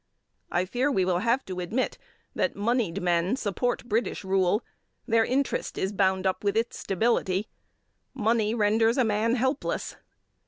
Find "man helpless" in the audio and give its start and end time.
9.03-9.97